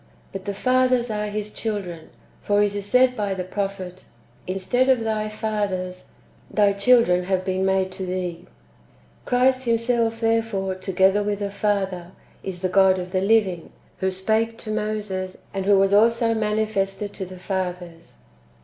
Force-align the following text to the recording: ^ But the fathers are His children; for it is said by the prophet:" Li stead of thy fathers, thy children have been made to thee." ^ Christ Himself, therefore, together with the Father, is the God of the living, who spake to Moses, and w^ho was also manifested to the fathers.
^ 0.01 0.03
But 0.31 0.45
the 0.45 0.53
fathers 0.55 1.11
are 1.11 1.27
His 1.27 1.53
children; 1.53 2.09
for 2.41 2.63
it 2.63 2.73
is 2.73 2.87
said 2.87 3.15
by 3.15 3.35
the 3.35 3.43
prophet:" 3.43 4.03
Li 4.47 4.57
stead 4.57 4.89
of 4.89 5.01
thy 5.01 5.29
fathers, 5.29 6.05
thy 6.49 6.73
children 6.73 7.25
have 7.25 7.45
been 7.45 7.67
made 7.67 7.91
to 7.91 8.07
thee." 8.07 8.47
^ 9.25 9.25
Christ 9.27 9.65
Himself, 9.65 10.19
therefore, 10.19 10.73
together 10.73 11.21
with 11.21 11.37
the 11.37 11.51
Father, 11.51 12.13
is 12.41 12.61
the 12.63 12.67
God 12.67 12.97
of 12.97 13.11
the 13.11 13.21
living, 13.21 13.71
who 13.99 14.09
spake 14.09 14.57
to 14.57 14.71
Moses, 14.71 15.37
and 15.53 15.65
w^ho 15.65 15.77
was 15.77 15.93
also 15.93 16.33
manifested 16.33 17.13
to 17.13 17.25
the 17.27 17.37
fathers. 17.37 18.23